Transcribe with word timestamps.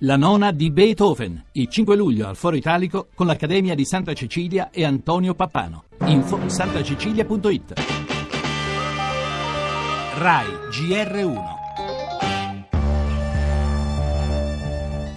La 0.00 0.16
nona 0.16 0.52
di 0.52 0.70
Beethoven, 0.70 1.42
il 1.52 1.68
5 1.70 1.96
luglio 1.96 2.28
al 2.28 2.36
Foro 2.36 2.54
Italico 2.54 3.08
con 3.14 3.26
l'Accademia 3.26 3.74
di 3.74 3.86
Santa 3.86 4.12
Cecilia 4.12 4.68
e 4.70 4.84
Antonio 4.84 5.32
Pappano. 5.32 5.84
Info 6.04 6.38
santacecilia.it 6.50 7.72
RAI 10.18 10.48
GR1 10.70 11.42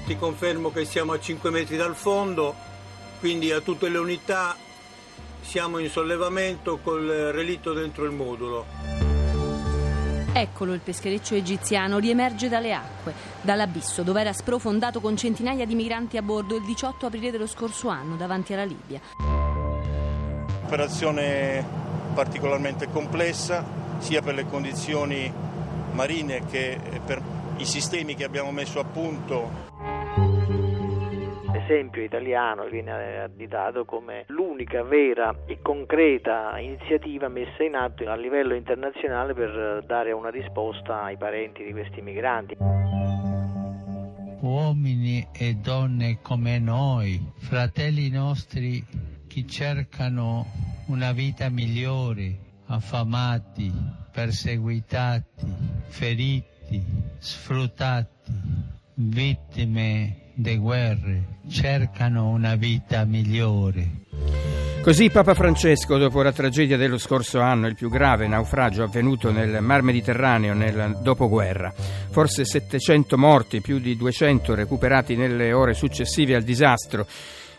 Ti 0.05 0.15
confermo 0.15 0.71
che 0.71 0.85
siamo 0.85 1.11
a 1.11 1.19
5 1.19 1.49
metri 1.49 1.75
dal 1.75 1.95
fondo, 1.95 2.55
quindi 3.19 3.51
a 3.51 3.59
tutte 3.59 3.89
le 3.89 3.97
unità 3.97 4.55
siamo 5.41 5.79
in 5.79 5.89
sollevamento 5.89 6.77
col 6.77 7.05
relitto 7.05 7.73
dentro 7.73 8.05
il 8.05 8.11
modulo. 8.11 8.78
Eccolo 10.33 10.73
il 10.73 10.79
peschereccio 10.79 11.33
egiziano 11.35 11.97
riemerge 11.97 12.49
dalle 12.49 12.73
acque, 12.73 13.13
dall'abisso 13.41 14.03
dove 14.03 14.21
era 14.21 14.31
sprofondato 14.31 15.01
con 15.01 15.17
centinaia 15.17 15.65
di 15.65 15.75
migranti 15.75 16.17
a 16.17 16.21
bordo 16.21 16.55
il 16.55 16.63
18 16.63 17.07
aprile 17.07 17.31
dello 17.31 17.47
scorso 17.47 17.89
anno 17.89 18.15
davanti 18.15 18.53
alla 18.53 18.63
Libia. 18.63 19.01
Operazione 20.65 21.65
particolarmente 22.13 22.89
complessa 22.89 23.65
sia 23.97 24.21
per 24.21 24.35
le 24.35 24.45
condizioni 24.45 25.31
marine 25.93 26.45
che 26.45 26.79
per 27.05 27.21
i 27.57 27.65
sistemi 27.65 28.15
che 28.15 28.23
abbiamo 28.23 28.51
messo 28.51 28.79
a 28.79 28.83
punto 28.83 29.67
esempio 31.69 32.01
italiano 32.01 32.65
viene 32.65 33.21
additato 33.21 33.85
come 33.85 34.25
l'unica 34.29 34.81
vera 34.81 35.35
e 35.45 35.59
concreta 35.61 36.57
iniziativa 36.57 37.27
messa 37.27 37.63
in 37.63 37.75
atto 37.75 38.09
a 38.09 38.15
livello 38.15 38.55
internazionale 38.55 39.35
per 39.35 39.83
dare 39.85 40.11
una 40.11 40.29
risposta 40.29 41.03
ai 41.03 41.17
parenti 41.17 41.63
di 41.63 41.71
questi 41.71 42.01
migranti. 42.01 42.57
Uomini 44.41 45.27
e 45.31 45.53
donne 45.55 46.19
come 46.23 46.57
noi, 46.57 47.21
fratelli 47.37 48.09
nostri 48.09 48.83
che 49.27 49.45
cercano 49.45 50.45
una 50.87 51.11
vita 51.11 51.49
migliore, 51.49 52.35
affamati, 52.65 53.71
perseguitati, 54.11 55.45
feriti, 55.87 56.83
sfruttati, 57.19 58.31
vittime 58.95 60.28
di 60.39 60.55
guerre 60.55 61.23
cercano 61.49 62.29
una 62.29 62.55
vita 62.55 63.03
migliore. 63.03 64.07
Così 64.81 65.09
Papa 65.09 65.33
Francesco, 65.33 65.97
dopo 65.97 66.21
la 66.21 66.31
tragedia 66.31 66.77
dello 66.77 66.97
scorso 66.97 67.41
anno, 67.41 67.67
il 67.67 67.75
più 67.75 67.89
grave 67.89 68.25
naufragio 68.25 68.83
avvenuto 68.83 69.33
nel 69.33 69.61
Mar 69.61 69.81
Mediterraneo 69.81 70.53
nel 70.53 70.97
dopoguerra, 71.01 71.73
forse 72.09 72.45
700 72.45 73.17
morti, 73.17 73.59
più 73.59 73.79
di 73.79 73.97
200 73.97 74.55
recuperati 74.55 75.17
nelle 75.17 75.51
ore 75.51 75.73
successive 75.73 76.35
al 76.35 76.43
disastro, 76.43 77.05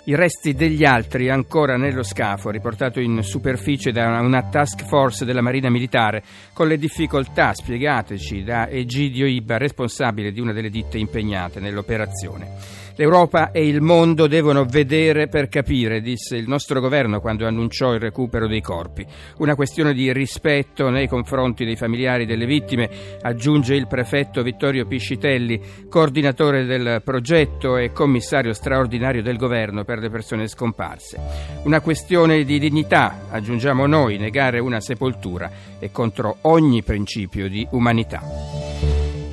i 0.04 0.14
resti 0.14 0.54
degli 0.54 0.84
altri 0.84 1.28
ancora 1.28 1.76
nello 1.76 2.02
scafo, 2.02 2.50
riportato 2.50 3.00
in 3.00 3.22
superficie 3.22 3.92
da 3.92 4.20
una 4.20 4.48
task 4.48 4.86
force 4.86 5.24
della 5.24 5.42
Marina 5.42 5.68
Militare, 5.68 6.22
con 6.52 6.68
le 6.68 6.78
difficoltà 6.78 7.52
spiegateci 7.52 8.42
da 8.42 8.68
Egidio 8.68 9.26
Iba, 9.26 9.58
responsabile 9.58 10.32
di 10.32 10.40
una 10.40 10.52
delle 10.52 10.70
ditte 10.70 10.98
impegnate 10.98 11.60
nell'operazione. 11.60 12.88
L'Europa 13.00 13.50
e 13.50 13.66
il 13.66 13.80
mondo 13.80 14.26
devono 14.26 14.66
vedere 14.66 15.26
per 15.26 15.48
capire, 15.48 16.02
disse 16.02 16.36
il 16.36 16.46
nostro 16.46 16.80
governo 16.80 17.18
quando 17.18 17.46
annunciò 17.46 17.94
il 17.94 17.98
recupero 17.98 18.46
dei 18.46 18.60
corpi. 18.60 19.06
Una 19.38 19.54
questione 19.54 19.94
di 19.94 20.12
rispetto 20.12 20.90
nei 20.90 21.08
confronti 21.08 21.64
dei 21.64 21.76
familiari 21.76 22.26
delle 22.26 22.44
vittime, 22.44 22.90
aggiunge 23.22 23.74
il 23.74 23.86
prefetto 23.86 24.42
Vittorio 24.42 24.84
Piscitelli, 24.84 25.88
coordinatore 25.88 26.66
del 26.66 27.00
progetto 27.02 27.78
e 27.78 27.90
commissario 27.90 28.52
straordinario 28.52 29.22
del 29.22 29.38
governo 29.38 29.82
per 29.82 30.00
le 30.00 30.10
persone 30.10 30.46
scomparse. 30.46 31.18
Una 31.62 31.80
questione 31.80 32.44
di 32.44 32.58
dignità, 32.58 33.28
aggiungiamo 33.30 33.86
noi, 33.86 34.18
negare 34.18 34.58
una 34.58 34.82
sepoltura 34.82 35.50
è 35.78 35.90
contro 35.90 36.36
ogni 36.42 36.82
principio 36.82 37.48
di 37.48 37.66
umanità. 37.70 38.59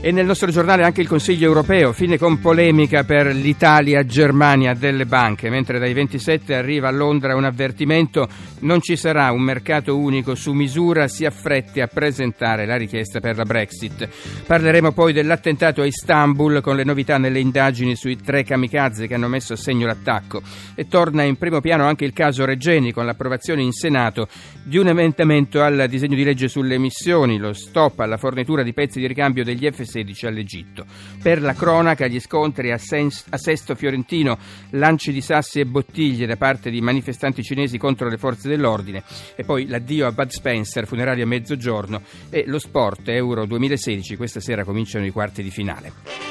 E 0.07 0.11
nel 0.13 0.25
nostro 0.25 0.49
giornale 0.51 0.85
anche 0.85 1.01
il 1.01 1.07
Consiglio 1.09 1.47
europeo, 1.47 1.91
fine 1.91 2.17
con 2.17 2.39
polemica 2.39 3.03
per 3.03 3.25
l'Italia-Germania 3.25 4.73
delle 4.73 5.05
banche, 5.05 5.49
mentre 5.49 5.79
dai 5.79 5.91
27 5.91 6.55
arriva 6.55 6.87
a 6.87 6.91
Londra 6.91 7.35
un 7.35 7.43
avvertimento, 7.43 8.25
non 8.59 8.79
ci 8.79 8.95
sarà 8.95 9.31
un 9.31 9.41
mercato 9.41 9.97
unico 9.97 10.33
su 10.33 10.53
misura, 10.53 11.09
si 11.09 11.25
affretti 11.25 11.81
a 11.81 11.87
presentare 11.87 12.65
la 12.65 12.77
richiesta 12.77 13.19
per 13.19 13.35
la 13.35 13.43
Brexit. 13.43 14.07
Parleremo 14.45 14.93
poi 14.93 15.11
dell'attentato 15.11 15.81
a 15.81 15.85
Istanbul 15.85 16.61
con 16.61 16.77
le 16.77 16.85
novità 16.85 17.17
nelle 17.17 17.41
indagini 17.41 17.97
sui 17.97 18.15
tre 18.15 18.45
kamikaze 18.45 19.07
che 19.07 19.13
hanno 19.13 19.27
messo 19.27 19.51
a 19.51 19.57
segno 19.57 19.87
l'attacco 19.87 20.41
e 20.73 20.87
torna 20.87 21.23
in 21.23 21.35
primo 21.35 21.59
piano 21.59 21.85
anche 21.85 22.05
il 22.05 22.13
caso 22.13 22.45
Regeni 22.45 22.93
con 22.93 23.05
l'approvazione 23.05 23.61
in 23.61 23.73
Senato 23.73 24.29
di 24.63 24.77
un 24.77 24.87
emendamento 24.87 25.61
al 25.61 25.87
disegno 25.89 26.15
di 26.15 26.23
legge 26.23 26.47
sulle 26.47 26.75
emissioni, 26.75 27.37
lo 27.37 27.51
stop 27.51 27.99
alla 27.99 28.15
fornitura 28.15 28.63
di 28.63 28.71
pezzi 28.71 29.01
di 29.01 29.07
ricambio 29.07 29.43
degli 29.43 29.69
F 29.69 29.83
16 29.97 30.25
all'Egitto. 30.27 30.85
Per 31.21 31.41
la 31.41 31.53
cronaca, 31.53 32.07
gli 32.07 32.19
scontri 32.19 32.71
a, 32.71 32.77
Sens- 32.77 33.25
a 33.29 33.37
Sesto 33.37 33.75
Fiorentino, 33.75 34.37
lanci 34.71 35.11
di 35.11 35.21
sassi 35.21 35.59
e 35.59 35.65
bottiglie 35.65 36.25
da 36.25 36.35
parte 36.35 36.69
di 36.69 36.81
manifestanti 36.81 37.41
cinesi 37.41 37.77
contro 37.77 38.09
le 38.09 38.17
forze 38.17 38.47
dell'ordine 38.47 39.03
e 39.35 39.43
poi 39.43 39.67
l'addio 39.67 40.07
a 40.07 40.11
Bud 40.11 40.29
Spencer, 40.29 40.85
funerali 40.85 41.21
a 41.21 41.27
mezzogiorno 41.27 42.01
e 42.29 42.43
lo 42.45 42.59
sport 42.59 43.07
Euro 43.09 43.45
2016. 43.45 44.15
Questa 44.15 44.39
sera 44.39 44.63
cominciano 44.63 45.05
i 45.05 45.11
quarti 45.11 45.41
di 45.41 45.49
finale. 45.49 46.26